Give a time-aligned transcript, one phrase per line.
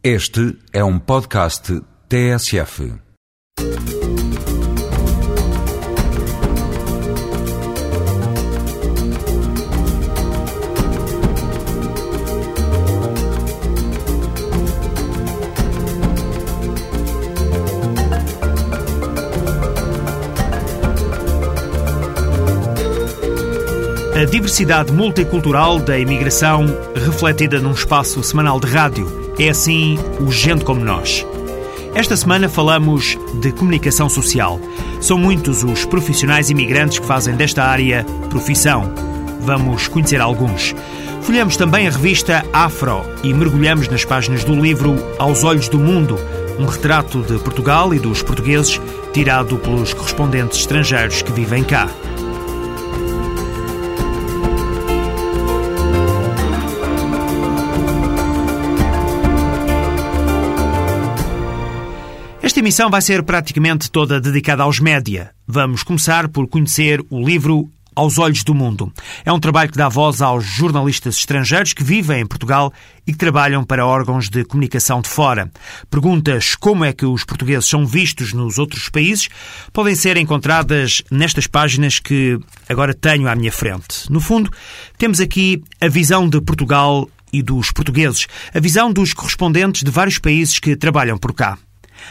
[0.00, 2.94] Este é um podcast TSF.
[24.14, 30.64] A diversidade multicultural da imigração refletida num espaço semanal de rádio é assim o Gente
[30.64, 31.24] Como Nós.
[31.94, 34.60] Esta semana falamos de comunicação social.
[35.00, 38.92] São muitos os profissionais imigrantes que fazem desta área profissão.
[39.40, 40.74] Vamos conhecer alguns.
[41.22, 46.18] Folhamos também a revista Afro e mergulhamos nas páginas do livro Aos Olhos do Mundo,
[46.58, 48.80] um retrato de Portugal e dos portugueses
[49.12, 51.88] tirado pelos correspondentes estrangeiros que vivem cá.
[62.68, 65.30] Emissão vai ser praticamente toda dedicada aos média.
[65.46, 67.66] Vamos começar por conhecer o livro
[67.96, 68.92] Aos Olhos do Mundo.
[69.24, 72.70] É um trabalho que dá voz aos jornalistas estrangeiros que vivem em Portugal
[73.06, 75.50] e que trabalham para órgãos de comunicação de fora.
[75.88, 79.30] Perguntas como é que os portugueses são vistos nos outros países
[79.72, 82.38] podem ser encontradas nestas páginas que
[82.68, 84.12] agora tenho à minha frente.
[84.12, 84.52] No fundo,
[84.98, 90.18] temos aqui a visão de Portugal e dos portugueses, a visão dos correspondentes de vários
[90.18, 91.56] países que trabalham por cá.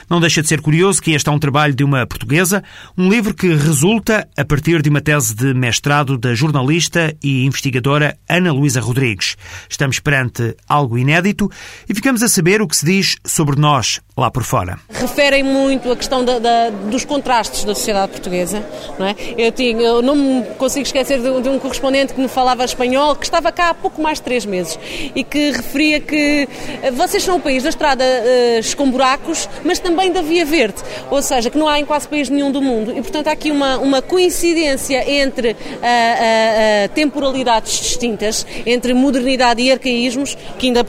[0.09, 2.63] Não deixa de ser curioso que este é um trabalho de uma portuguesa,
[2.97, 8.17] um livro que resulta a partir de uma tese de mestrado da jornalista e investigadora
[8.27, 9.35] Ana Luísa Rodrigues.
[9.69, 11.49] Estamos perante algo inédito
[11.87, 14.79] e ficamos a saber o que se diz sobre nós lá por fora.
[14.89, 18.65] Referem muito a questão da, da, dos contrastes da sociedade portuguesa.
[18.97, 19.15] Não é?
[19.37, 23.15] eu, tinha, eu não me consigo esquecer de, de um correspondente que me falava espanhol,
[23.15, 24.79] que estava cá há pouco mais de três meses
[25.15, 26.47] e que referia que
[26.93, 31.21] vocês são um país da estrada uh, com buracos, mas também da Via Verde, ou
[31.21, 32.91] seja, que não há em quase país nenhum do mundo.
[32.91, 39.71] E, portanto, há aqui uma, uma coincidência entre uh, uh, temporalidades distintas, entre modernidade e
[39.71, 40.83] arcaísmos, que ainda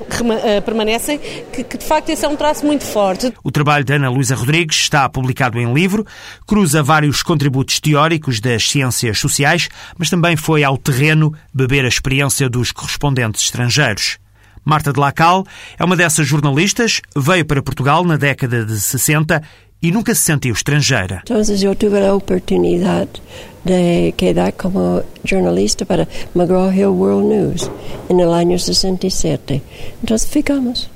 [0.65, 1.19] permanecem,
[1.53, 3.33] que, que de facto esse é um traço muito forte.
[3.43, 6.07] O trabalho de Ana Luísa Rodrigues está publicado em livro,
[6.47, 12.49] cruza vários contributos teóricos das ciências sociais, mas também foi ao terreno beber a experiência
[12.49, 14.19] dos correspondentes estrangeiros.
[14.65, 15.45] Marta de Lacal
[15.79, 19.43] é uma dessas jornalistas, veio para Portugal na década de 60
[19.81, 21.23] e nunca se sentiu estrangeira.
[21.25, 23.23] Então eu tive a oportunidade
[23.65, 27.71] de quedar como jornalista para McGraw Hill World News
[28.11, 29.63] no ano 67.
[30.03, 30.91] Então ficamos.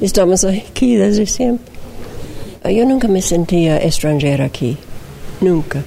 [0.00, 1.76] Estamos aqui desde sempre.
[2.64, 4.76] Eu nunca me sentia estrangeira aqui.
[5.40, 5.84] Nunca.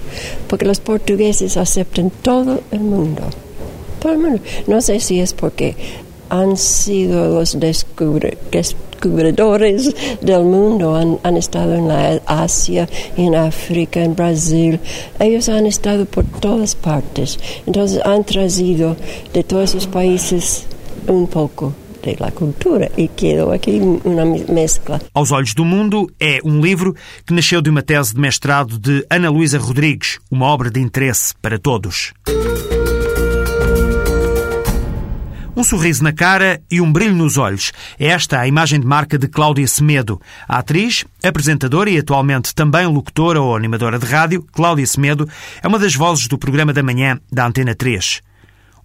[0.47, 3.23] Porque os portugueses aceitam todo o mundo.
[3.99, 4.41] Todo o mundo.
[4.67, 5.75] Não sei se é porque
[6.29, 14.15] han sido los descubridores del mundo, han, han, estado en la Asia, en África, en
[14.15, 14.79] Brasil.
[15.19, 17.39] Ellos han estado por todas partes.
[17.65, 18.95] Entonces han trazido
[19.33, 20.65] de todos os países
[21.07, 25.01] um pouco de la cultura e quedou aqui uma mescla.
[25.13, 29.05] Aos Olhos do Mundo é um livro que nasceu de uma tese de mestrado de
[29.09, 32.13] Ana Luísa Rodrigues, uma obra de interesse para todos.
[35.59, 37.73] Um sorriso na cara e um brilho nos olhos.
[37.99, 40.21] É esta a imagem de marca de Cláudia Semedo.
[40.47, 45.27] A atriz, apresentadora e atualmente também locutora ou animadora de rádio, Cláudia Semedo,
[45.61, 48.21] é uma das vozes do programa da manhã da Antena 3.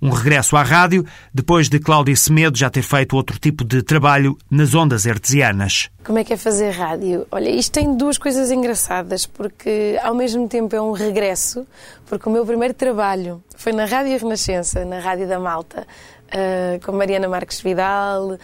[0.02, 4.36] Um regresso à rádio, depois de Cláudia Semedo já ter feito outro tipo de trabalho
[4.50, 5.88] nas ondas hertzianas.
[6.04, 7.24] Como é que é fazer rádio?
[7.30, 11.64] Olha, isto tem duas coisas engraçadas, porque ao mesmo tempo é um regresso,
[12.06, 15.86] porque o meu primeiro trabalho foi na Rádio Renascença, na Rádio da Malta,
[16.28, 18.38] uh, com Mariana Marques Vidal, uh,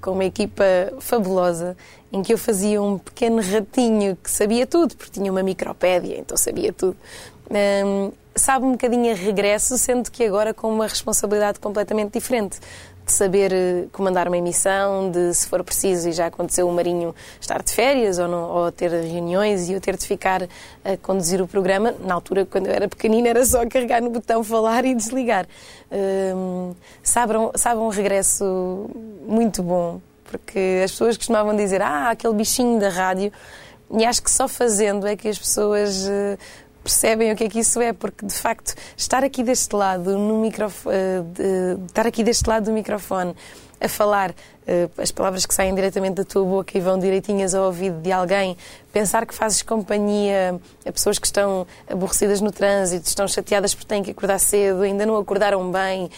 [0.00, 0.64] com uma equipa
[1.00, 1.76] fabulosa,
[2.12, 6.36] em que eu fazia um pequeno ratinho que sabia tudo, porque tinha uma micropédia, então
[6.36, 6.96] sabia tudo.
[7.50, 12.58] Um, sabe um bocadinho a regresso, sendo que agora com uma responsabilidade completamente diferente
[13.04, 17.14] de saber eh, comandar uma emissão, de se for preciso, e já aconteceu o Marinho
[17.40, 20.42] estar de férias ou, não, ou ter reuniões e eu ter de ficar
[20.84, 21.94] a conduzir o programa.
[22.00, 25.46] Na altura, quando eu era pequenina, era só carregar no botão falar e desligar.
[25.90, 28.88] Um, sabe, sabe um regresso
[29.26, 33.32] muito bom, porque as pessoas costumavam dizer, ah, aquele bichinho da rádio,
[33.90, 36.38] e acho que só fazendo é que as pessoas uh,
[36.82, 40.40] percebem o que é que isso é, porque de facto estar aqui deste lado no
[40.40, 43.34] microfone, uh, de, estar aqui deste lado do microfone
[43.80, 44.34] a falar
[44.96, 48.56] as palavras que saem diretamente da tua boca e vão direitinhas ao ouvido de alguém,
[48.92, 54.02] pensar que fazes companhia a pessoas que estão aborrecidas no trânsito, estão chateadas porque têm
[54.02, 56.08] que acordar cedo, ainda não acordaram bem,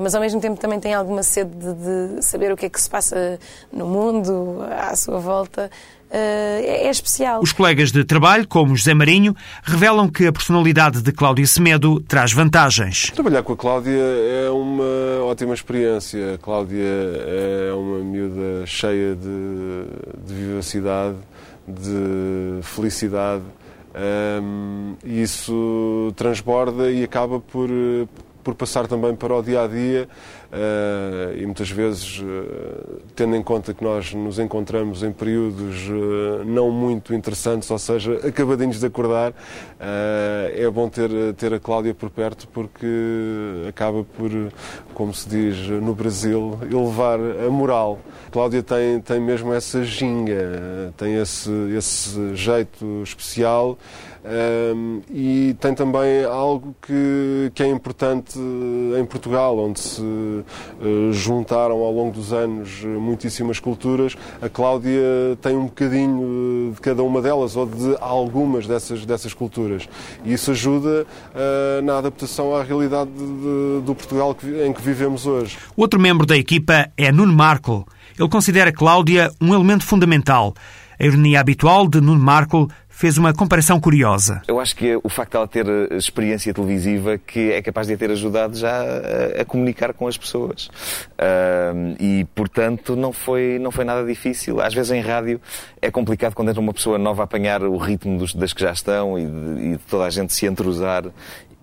[0.00, 2.80] mas ao mesmo tempo também têm alguma sede de, de saber o que é que
[2.80, 3.38] se passa
[3.70, 5.70] no mundo, à sua volta.
[6.14, 7.40] É, é, especial.
[7.40, 12.34] Os colegas de trabalho, como José Marinho, revelam que a personalidade de Cláudia Semedo traz
[12.34, 13.10] vantagens.
[13.14, 16.34] Trabalhar com a Cláudia é uma ótima experiência.
[16.34, 21.16] A Cláudia é uma miúda cheia de, de vivacidade,
[21.66, 23.44] de felicidade.
[23.94, 27.70] Um, e isso transborda e acaba por,
[28.44, 30.08] por passar também para o dia a dia
[30.52, 36.44] uh, e muitas vezes, uh, tendo em conta que nós nos encontramos em períodos uh,
[36.44, 39.32] não muito interessantes, ou seja, acabadinhos de acordar,
[40.54, 42.86] é bom ter, ter a Cláudia por perto porque
[43.68, 44.30] acaba por,
[44.94, 47.98] como se diz no Brasil, elevar a moral.
[48.28, 53.78] A Cláudia tem, tem mesmo essa ginga, tem esse, esse jeito especial.
[54.24, 61.80] Um, e tem também algo que, que é importante em Portugal, onde se uh, juntaram
[61.80, 64.16] ao longo dos anos muitíssimas culturas.
[64.40, 65.02] A Cláudia
[65.40, 69.88] tem um bocadinho de cada uma delas, ou de algumas dessas, dessas culturas.
[70.24, 75.26] E isso ajuda uh, na adaptação à realidade de, do Portugal que, em que vivemos
[75.26, 75.58] hoje.
[75.76, 77.86] Outro membro da equipa é Nuno Marco.
[78.18, 80.54] Ele considera Cláudia um elemento fundamental.
[80.98, 82.68] A ironia habitual de Nuno Marco
[83.02, 84.42] fez uma comparação curiosa.
[84.46, 87.94] Eu acho que o facto de ela ter eh, experiência televisiva que é capaz de
[87.94, 90.66] a ter ajudado já a, a comunicar com as pessoas.
[91.18, 94.60] Uh, e, portanto, não foi, não foi nada difícil.
[94.60, 95.40] Às vezes em rádio
[95.80, 99.18] é complicado quando entra uma pessoa nova apanhar o ritmo dos, das que já estão
[99.18, 101.02] e de, e de toda a gente se entrosar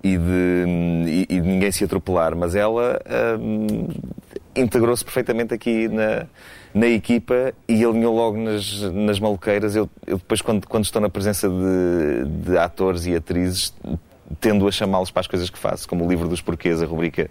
[0.03, 2.35] e de, e, de ninguém se atropelar.
[2.35, 2.99] Mas ela
[4.53, 6.25] integrou-se perfeitamente aqui na
[6.73, 9.75] na equipa e alinhou logo nas, nas maluqueiras.
[9.75, 13.73] Eu, eu depois, quando, quando estou na presença de, de atores e atrizes,
[14.39, 17.29] tendo a chamá-los para as coisas que faço, como o livro dos porquês, a rubrica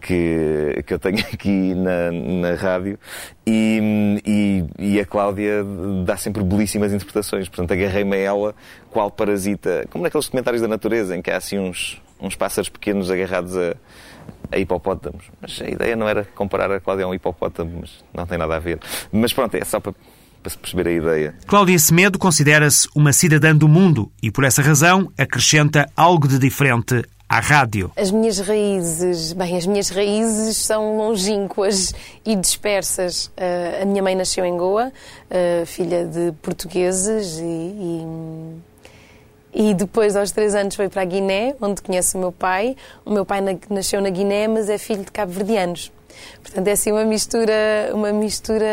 [0.00, 2.98] que, que eu tenho aqui na, na rádio,
[3.46, 5.64] e, e, e, a Cláudia
[6.04, 7.48] dá sempre belíssimas interpretações.
[7.48, 8.54] Portanto, agarrei-me a ela,
[8.90, 13.10] qual parasita, como naqueles comentários da natureza, em que há assim uns, uns pássaros pequenos
[13.10, 13.74] agarrados a,
[14.50, 15.24] a hipopótamos.
[15.40, 18.56] Mas a ideia não era comparar a Cláudia a um hipopótamo, mas não tem nada
[18.56, 18.78] a ver.
[19.12, 19.94] Mas pronto, é só para,
[20.42, 21.34] para se perceber a ideia.
[21.46, 27.02] Cláudia Semedo considera-se uma cidadã do mundo e, por essa razão, acrescenta algo de diferente
[27.28, 27.92] à rádio.
[27.94, 33.26] As minhas raízes, bem, as minhas raízes são longínquas e dispersas.
[33.26, 38.56] Uh, a minha mãe nasceu em Goa, uh, filha de portugueses e, e
[39.60, 42.76] e depois, aos três anos, foi para a Guiné, onde conhece o meu pai.
[43.04, 45.90] O meu pai nasceu na Guiné, mas é filho de cabo-verdianos.
[46.40, 48.64] Portanto, é assim uma mistura, uma mistura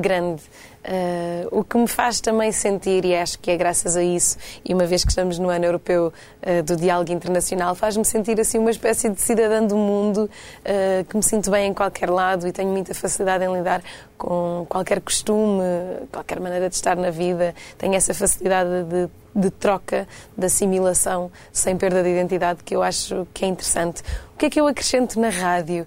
[0.00, 0.42] grande.
[0.84, 4.74] Uh, o que me faz também sentir, e acho que é graças a isso, e
[4.74, 6.12] uma vez que estamos no ano europeu
[6.42, 11.16] uh, do diálogo internacional, faz-me sentir assim uma espécie de cidadã do mundo, uh, que
[11.16, 13.80] me sinto bem em qualquer lado e tenho muita facilidade em lidar
[14.18, 15.62] com qualquer costume,
[16.10, 17.54] qualquer maneira de estar na vida.
[17.78, 20.06] Tenho essa facilidade de, de troca,
[20.36, 24.02] de assimilação, sem perda de identidade, que eu acho que é interessante.
[24.34, 25.86] O que é que eu acrescento na rádio?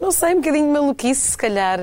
[0.00, 1.78] não sei, um bocadinho de maluquice, se calhar.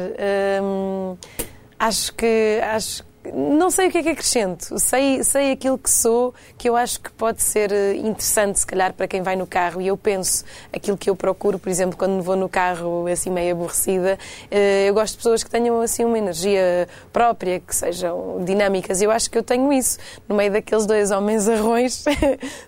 [1.85, 3.03] Acho que, acho
[3.33, 4.77] não sei o que é que acrescento.
[4.79, 8.93] Sei, sei aquilo que sou, que eu acho que pode ser eh, interessante, se calhar,
[8.93, 9.81] para quem vai no carro.
[9.81, 10.43] E eu penso
[10.73, 14.17] aquilo que eu procuro, por exemplo, quando vou no carro assim meio aborrecida.
[14.51, 19.01] Eh, eu gosto de pessoas que tenham assim uma energia própria, que sejam dinâmicas.
[19.01, 19.97] Eu acho que eu tenho isso.
[20.27, 22.06] No meio daqueles dois homens arrões,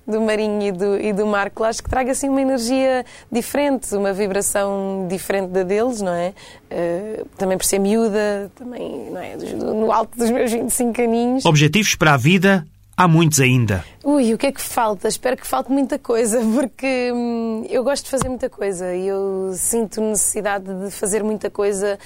[0.05, 4.13] do Marinho e do, e do Marco, acho que traga assim uma energia diferente, uma
[4.13, 6.33] vibração diferente da deles, não é?
[6.69, 9.37] Eh, também por ser miúda, também, é?
[9.55, 11.45] No alto dos meus meus 25 aninhos.
[11.45, 13.83] Objetivos para a vida, há muitos ainda.
[14.03, 15.07] Ui, o que é que falta?
[15.07, 19.51] Espero que falte muita coisa, porque hum, eu gosto de fazer muita coisa e eu
[19.55, 21.99] sinto necessidade de fazer muita coisa.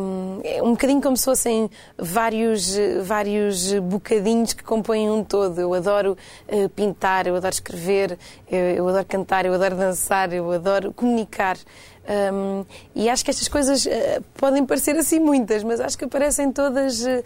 [0.00, 5.60] Hum, é um bocadinho como se fossem vários, vários bocadinhos que compõem um todo.
[5.60, 6.16] Eu adoro
[6.48, 8.18] uh, pintar, eu adoro escrever,
[8.50, 11.56] eu, eu adoro cantar, eu adoro dançar, eu adoro comunicar.
[12.04, 13.90] Um, e acho que estas coisas uh,
[14.34, 17.22] podem parecer assim muitas, mas acho que aparecem todas uh,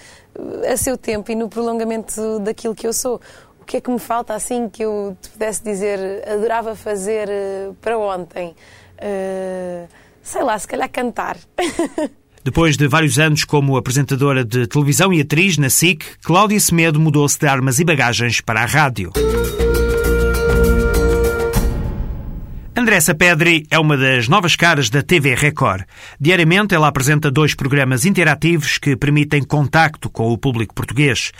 [0.70, 3.20] a seu tempo e no prolongamento daquilo que eu sou.
[3.60, 7.74] O que é que me falta assim que eu te pudesse dizer adorava fazer uh,
[7.80, 8.54] para ontem?
[10.22, 11.36] sei lá, se calhar cantar.
[12.42, 17.38] Depois de vários anos como apresentadora de televisão e atriz na SIC, Cláudia Semedo mudou-se
[17.38, 19.12] de armas e bagagens para a rádio.
[22.86, 25.82] Andressa Pedri é uma das novas caras da TV Record.
[26.20, 31.32] Diariamente ela apresenta dois programas interativos que permitem contacto com o público português.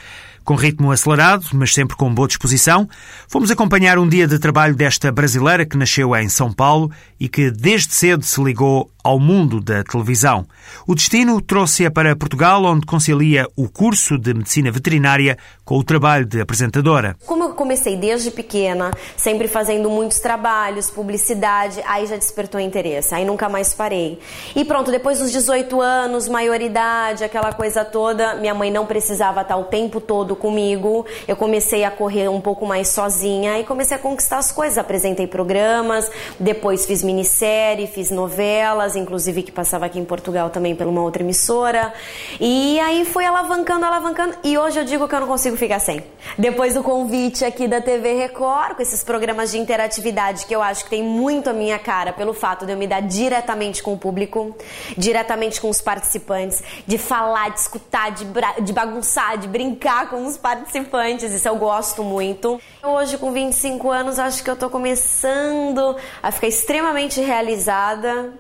[0.47, 2.89] Com ritmo acelerado, mas sempre com boa disposição,
[3.27, 6.89] fomos acompanhar um dia de trabalho desta brasileira que nasceu em São Paulo
[7.19, 10.47] e que desde cedo se ligou ao mundo da televisão.
[10.87, 16.27] O destino trouxe-a para Portugal, onde concilia o curso de medicina veterinária com o trabalho
[16.27, 17.17] de apresentadora.
[17.25, 23.25] Como eu comecei desde pequena, sempre fazendo muitos trabalhos, publicidade, aí já despertou interesse, aí
[23.25, 24.19] nunca mais parei.
[24.55, 29.57] E pronto, depois dos 18 anos, maioridade, aquela coisa toda, minha mãe não precisava estar
[29.57, 31.05] o tempo todo comigo.
[31.27, 34.79] Eu comecei a correr um pouco mais sozinha e comecei a conquistar as coisas.
[34.79, 40.91] Apresentei programas, depois fiz minissérie, fiz novelas, inclusive que passava aqui em Portugal também pela
[40.91, 41.93] uma outra emissora.
[42.41, 44.37] E aí foi alavancando, alavancando.
[44.45, 46.03] E hoje eu digo que eu não consigo ficar sem.
[46.39, 50.85] Depois do convite aqui da TV Record, com esses programas de interatividade que eu acho
[50.85, 53.99] que tem muito a minha cara, pelo fato de eu me dar diretamente com o
[53.99, 54.55] público,
[54.97, 58.27] diretamente com os participantes, de falar, de escutar, de,
[58.63, 62.61] de bagunçar, de brincar com os participantes, isso eu gosto muito.
[62.83, 68.33] Hoje, com 25 anos, acho que eu tô começando a ficar extremamente realizada.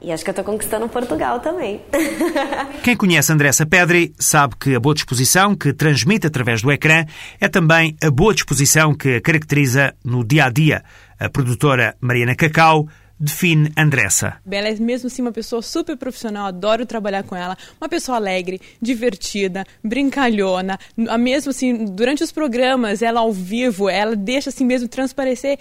[0.00, 1.80] E acho que eu estou conquistando Portugal também.
[2.84, 7.06] Quem conhece Andressa Pedri sabe que a boa disposição que transmite através do ecrã
[7.40, 10.84] é também a boa disposição que a caracteriza no dia a dia.
[11.18, 12.86] A produtora Mariana Cacau
[13.24, 14.36] define Andressa?
[14.50, 18.60] Ela é mesmo assim uma pessoa super profissional, adoro trabalhar com ela, uma pessoa alegre,
[18.80, 20.78] divertida, brincalhona,
[21.18, 25.58] mesmo assim, durante os programas, ela ao vivo, ela deixa assim mesmo transparecer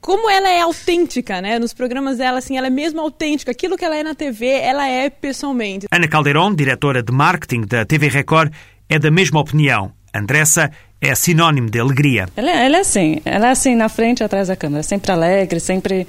[0.00, 1.58] como ela é autêntica, né?
[1.58, 3.50] Nos programas dela, assim, ela é mesmo autêntica.
[3.50, 5.86] Aquilo que ela é na TV, ela é pessoalmente.
[5.92, 8.50] Ana Caldeirão, diretora de marketing da TV Record,
[8.88, 9.92] é da mesma opinião.
[10.14, 12.28] Andressa é sinónimo de alegria.
[12.36, 15.10] Ela, é, ela é assim, ela é assim na frente e atrás da câmera, sempre
[15.12, 16.06] alegre, sempre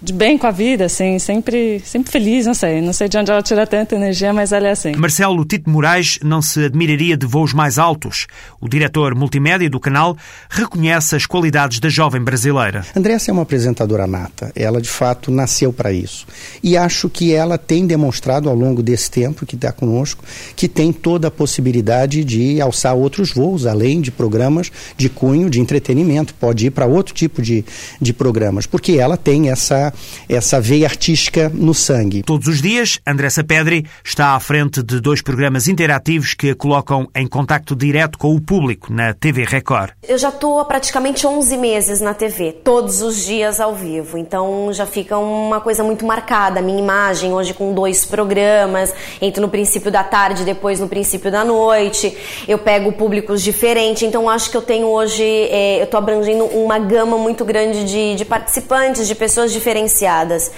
[0.00, 2.80] de bem com a vida, assim, sempre, sempre feliz, não sei.
[2.82, 4.94] Não sei de onde ela tira tanta energia, mas ela é assim.
[4.94, 8.26] Marcelo Tito Moraes não se admiraria de voos mais altos.
[8.60, 10.16] O diretor multimédia do canal
[10.50, 12.84] reconhece as qualidades da jovem brasileira.
[12.94, 14.52] Andressa é uma apresentadora nata.
[14.54, 16.26] Ela, de fato, nasceu para isso.
[16.62, 20.24] E acho que ela tem demonstrado ao longo desse tempo que está conosco
[20.54, 25.60] que tem toda a possibilidade de alçar outros voos, além de programas de cunho de
[25.60, 26.34] entretenimento.
[26.34, 27.64] Pode ir para outro tipo de,
[28.00, 29.85] de programas, porque ela tem essa
[30.28, 32.22] essa veia artística no sangue.
[32.22, 37.08] Todos os dias, Andressa Pedri está à frente de dois programas interativos que a colocam
[37.14, 39.92] em contacto direto com o público na TV Record.
[40.02, 44.72] Eu já estou há praticamente 11 meses na TV, todos os dias ao vivo, então
[44.72, 46.58] já fica uma coisa muito marcada.
[46.58, 51.30] A minha imagem hoje com dois programas, entro no princípio da tarde, depois no princípio
[51.30, 52.16] da noite,
[52.48, 56.80] eu pego públicos diferentes, então acho que eu tenho hoje, é, eu estou abrangendo uma
[56.80, 60.50] gama muito grande de, de participantes, de pessoas diferentes diferenciadas.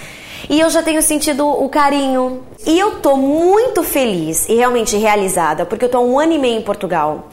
[0.49, 2.43] E eu já tenho sentido o carinho.
[2.67, 6.39] E eu tô muito feliz e realmente realizada, porque eu tô há um ano e
[6.39, 7.29] meio em Portugal.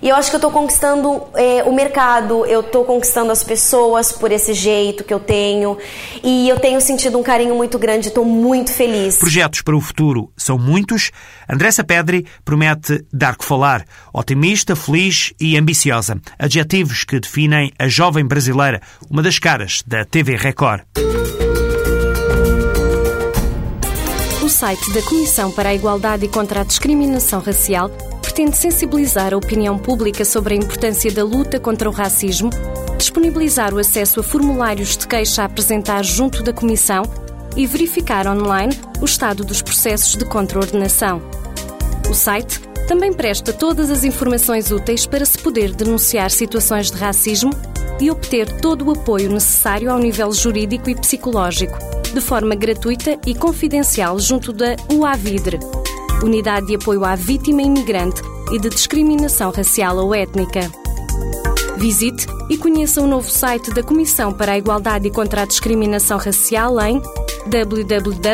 [0.00, 4.12] E eu acho que eu estou conquistando é, o mercado, eu estou conquistando as pessoas
[4.12, 5.76] por esse jeito que eu tenho.
[6.22, 9.16] E eu tenho sentido um carinho muito grande, estou muito feliz.
[9.18, 11.10] Projetos para o futuro são muitos.
[11.48, 13.84] Andressa Pedri promete dar que falar.
[14.12, 16.20] Otimista, feliz e ambiciosa.
[16.38, 20.82] Adjetivos que definem a jovem brasileira, uma das caras da TV Record.
[24.42, 27.90] O site da Comissão para a Igualdade e contra a Discriminação Racial
[28.38, 32.50] pretende sensibilizar a opinião pública sobre a importância da luta contra o racismo,
[32.96, 37.02] disponibilizar o acesso a formulários de queixa a apresentar junto da Comissão
[37.56, 41.20] e verificar online o estado dos processos de contraordenação.
[42.08, 47.50] O site também presta todas as informações úteis para se poder denunciar situações de racismo
[48.00, 51.76] e obter todo o apoio necessário ao nível jurídico e psicológico,
[52.14, 55.58] de forma gratuita e confidencial junto da UAVIDRE,
[56.22, 60.70] Unidade de Apoio à Vítima Imigrante e de Discriminação Racial ou Étnica.
[61.76, 66.18] Visite e conheça o novo site da Comissão para a Igualdade e contra a Discriminação
[66.18, 67.00] Racial em
[67.46, 68.28] www.cicdr.pt.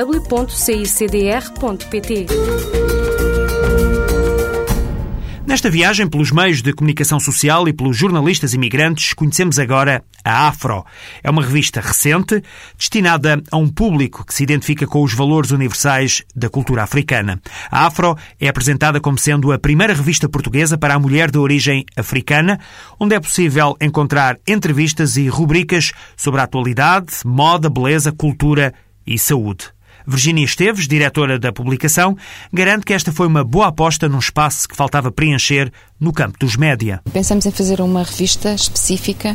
[5.54, 10.84] Nesta viagem pelos meios de comunicação social e pelos jornalistas imigrantes, conhecemos agora a Afro.
[11.22, 12.42] É uma revista recente,
[12.76, 17.40] destinada a um público que se identifica com os valores universais da cultura africana.
[17.70, 21.86] A Afro é apresentada como sendo a primeira revista portuguesa para a mulher de origem
[21.96, 22.58] africana,
[22.98, 28.74] onde é possível encontrar entrevistas e rubricas sobre a atualidade, moda, beleza, cultura
[29.06, 29.73] e saúde.
[30.06, 32.16] Virginia Esteves, diretora da publicação,
[32.52, 36.56] garante que esta foi uma boa aposta num espaço que faltava preencher no campo dos
[36.56, 37.00] média.
[37.12, 39.34] Pensamos em fazer uma revista específica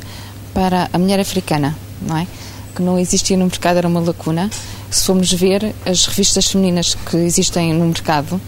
[0.53, 2.27] para a mulher africana, não é?
[2.79, 4.49] que não existia no mercado era uma lacuna.
[4.89, 8.39] Se formos ver as revistas femininas que existem no mercado,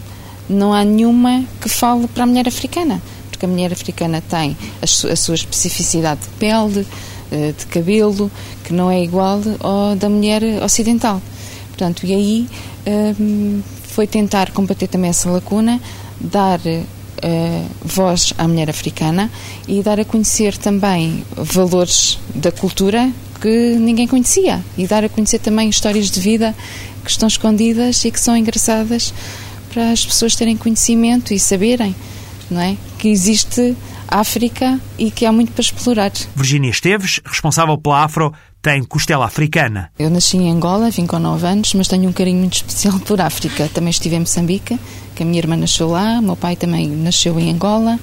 [0.50, 5.16] não há nenhuma que fale para a mulher africana, porque a mulher africana tem a
[5.16, 6.88] sua especificidade de pele,
[7.32, 8.32] eh, de cabelo,
[8.64, 11.22] que não é igual ao da mulher ocidental.
[11.82, 12.48] Portanto, e aí
[13.20, 15.82] um, foi tentar combater também essa lacuna,
[16.20, 19.32] dar uh, voz à mulher africana
[19.68, 23.12] e dar a conhecer também valores da cultura
[23.42, 26.56] que ninguém conhecia e dar a conhecer também histórias de vida
[27.04, 29.12] que estão escondidas e que são engraçadas
[29.74, 31.96] para as pessoas terem conhecimento e saberem
[32.48, 32.78] não é?
[33.00, 33.76] que existe
[34.08, 36.12] África e que há muito para explorar.
[36.36, 38.32] Virginia Esteves, responsável pela Afro,
[38.62, 39.92] tem costela africana.
[39.98, 43.20] Eu nasci em Angola, vim com 9 anos, mas tenho um carinho muito especial por
[43.20, 43.70] África.
[43.74, 44.80] Também estive em Moçambique,
[45.16, 48.00] que a minha irmã nasceu lá, o meu pai também nasceu em Angola.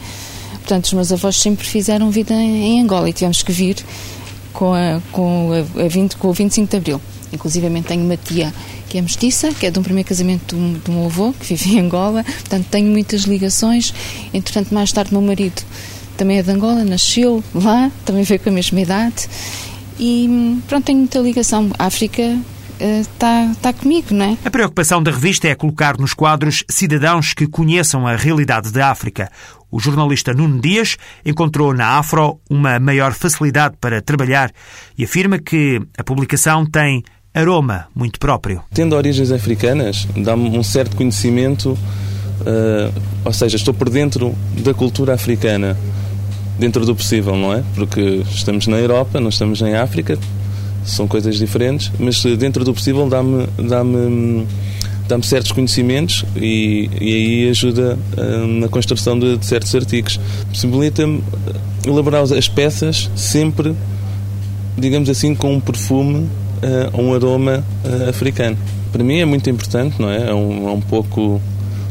[0.54, 3.76] Portanto, os meus avós sempre fizeram vida em Angola e tivemos que vir
[4.52, 7.00] com, a, com, a, a 20, com o 25 de Abril.
[7.32, 8.52] Inclusive, tenho uma tia
[8.88, 11.76] que é mestiça, que é de um primeiro casamento do, do meu avô, que vive
[11.76, 12.24] em Angola.
[12.24, 13.94] Portanto, tenho muitas ligações.
[14.34, 15.62] Entretanto, mais tarde, meu marido
[16.16, 19.28] também é de Angola, nasceu lá, também veio com a mesma idade.
[19.98, 21.70] E pronto, tenho muita ligação.
[21.78, 22.38] A África
[22.80, 24.38] está, uh, está comigo, não é?
[24.44, 29.30] A preocupação da revista é colocar nos quadros cidadãos que conheçam a realidade da África.
[29.70, 34.50] O jornalista Nuno Dias encontrou na Afro uma maior facilidade para trabalhar
[34.96, 37.02] e afirma que a publicação tem
[37.34, 38.62] aroma muito próprio.
[38.72, 45.14] Tendo origens africanas, dá-me um certo conhecimento, uh, ou seja, estou por dentro da cultura
[45.14, 45.76] africana
[46.58, 47.62] dentro do possível, não é?
[47.74, 50.18] Porque estamos na Europa, não estamos em África,
[50.84, 54.46] são coisas diferentes, mas dentro do possível dá-me dá-me
[55.06, 60.20] dá-me certos conhecimentos e, e aí ajuda uh, na construção de, de certos artigos.
[60.50, 61.22] Possibilita-me
[61.86, 63.74] elaborar as peças sempre,
[64.76, 66.28] digamos assim, com um perfume,
[66.62, 68.56] uh, um aroma uh, africano.
[68.92, 70.28] Para mim é muito importante, não é?
[70.28, 71.40] É um, é um pouco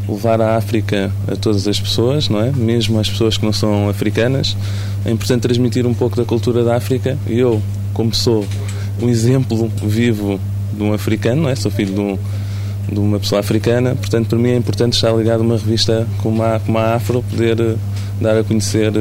[0.07, 2.51] levar a África a todas as pessoas, não é?
[2.51, 4.55] Mesmo as pessoas que não são africanas.
[5.05, 7.17] É importante transmitir um pouco da cultura da África.
[7.27, 7.61] E eu,
[7.93, 8.45] como sou
[9.01, 10.39] um exemplo vivo
[10.73, 11.55] de um africano, não é?
[11.55, 12.17] Sou filho de, um,
[12.91, 16.41] de uma pessoa africana, portanto, para mim é importante estar ligado a uma revista como
[16.43, 17.77] a, como a Afro, poder uh,
[18.21, 18.91] dar a conhecer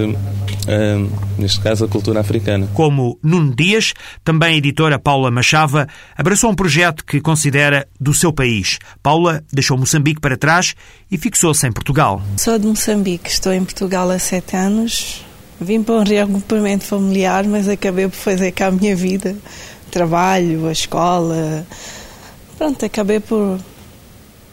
[1.38, 2.69] neste caso, a cultura africana.
[2.75, 5.86] Como Nuno Dias, também a editora Paula Machava
[6.17, 8.78] abraçou um projeto que considera do seu país.
[9.02, 10.75] Paula deixou Moçambique para trás
[11.10, 12.23] e fixou-se em Portugal.
[12.36, 15.25] Sou de Moçambique, estou em Portugal há sete anos.
[15.60, 19.36] Vim para um reagrupamento familiar, mas acabei por fazer cá a minha vida.
[19.90, 21.67] Trabalho, a escola.
[22.58, 23.58] Pronto, acabei por,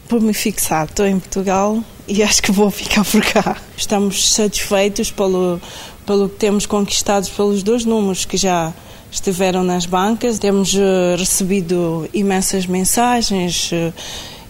[0.08, 0.86] por me fixar.
[0.86, 3.56] Estou em Portugal e acho que vou ficar por cá.
[3.76, 5.60] Estamos satisfeitos pelo,
[6.06, 8.72] pelo que temos conquistado pelos dois números que já
[9.10, 10.38] estiveram nas bancas.
[10.38, 13.92] Temos uh, recebido imensas mensagens uh,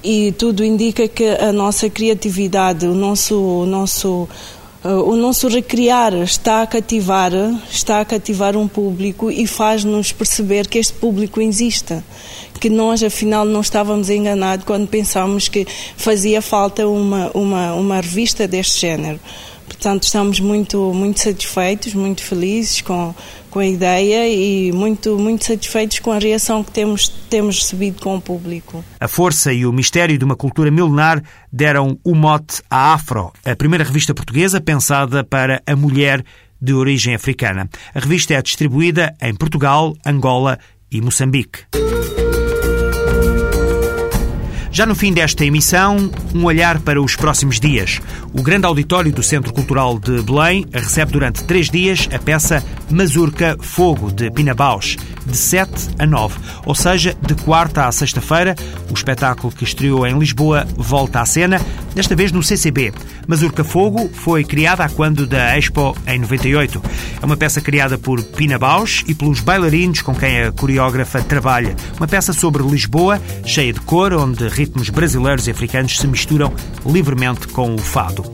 [0.03, 4.29] e tudo indica que a nossa criatividade, o nosso, o nosso
[4.85, 7.33] Uh, o nosso recriar está a cativar,
[7.71, 12.05] está a cativar um público e faz-nos perceber que este público existe,
[12.61, 18.47] que nós afinal não estávamos enganados quando pensámos que fazia falta uma, uma, uma revista
[18.47, 19.19] deste género.
[19.67, 23.15] Portanto, estamos muito, muito satisfeitos, muito felizes com,
[23.51, 28.17] com a ideia e muito, muito satisfeitos com a reação que temos, temos recebido com
[28.17, 28.85] o público.
[29.01, 31.23] A força e o mistério de uma cultura milenar
[31.53, 36.25] deram o mote à Afro, a primeira revista portuguesa pensada para a mulher
[36.61, 37.69] de origem africana.
[37.95, 40.59] A revista é distribuída em Portugal, Angola
[40.91, 41.61] e Moçambique.
[44.75, 48.01] Já no fim desta emissão, um olhar para os próximos dias.
[48.33, 52.61] O grande auditório do Centro Cultural de Belém recebe durante três dias a peça
[52.91, 56.35] Mazurca Fogo, de Pina Bausch, de 7 a 9,
[56.67, 58.57] ou seja, de quarta à sexta-feira.
[58.91, 61.61] O espetáculo que estreou em Lisboa volta à cena,
[61.95, 62.93] desta vez no CCB.
[63.27, 66.83] Mazurca Fogo foi criada quando da Expo em 98.
[67.23, 71.75] É uma peça criada por Pina Bausch e pelos bailarinos com quem a coreógrafa trabalha.
[71.97, 76.53] Uma peça sobre Lisboa, cheia de cor, onde ritmos brasileiros e africanos se misturam
[76.87, 78.34] livremente com o fado.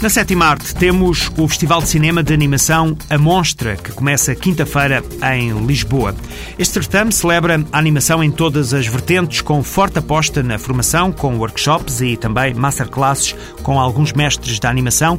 [0.00, 5.02] Na sétima arte temos o Festival de Cinema de Animação A Monstra, que começa quinta-feira
[5.34, 6.14] em Lisboa.
[6.58, 11.38] Este certame celebra a animação em todas as vertentes, com forte aposta na formação, com
[11.38, 15.18] workshops e também masterclasses com alguns mestres da animação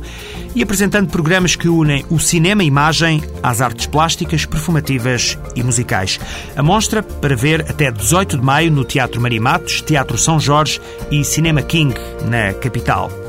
[0.54, 6.20] e apresentando programas que unem o cinema e imagem às artes plásticas, perfumativas e musicais.
[6.56, 10.80] A mostra para ver até 18 de maio no Teatro Maria Matos, Teatro São Jorge
[11.10, 11.96] e Cinema King,
[12.30, 13.27] na capital.